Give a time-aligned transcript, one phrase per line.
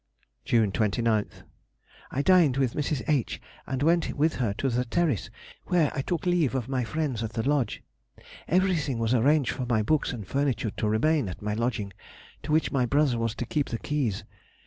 [0.45, 3.07] June 29th.—I dined with Mrs.
[3.07, 3.39] H.
[3.67, 5.29] and went with her to the Terrace,
[5.67, 7.83] where I took leave of my friends at the Lodge.
[8.47, 11.93] Everything was arranged for my books and furniture to remain at my lodging,
[12.41, 14.23] to which my brother was to keep the keys.